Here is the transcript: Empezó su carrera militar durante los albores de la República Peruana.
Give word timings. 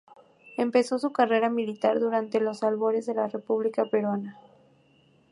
Empezó 0.57 0.97
su 0.97 1.11
carrera 1.11 1.51
militar 1.51 1.99
durante 1.99 2.39
los 2.39 2.63
albores 2.63 3.05
de 3.05 3.13
la 3.13 3.27
República 3.27 3.85
Peruana. 3.85 4.39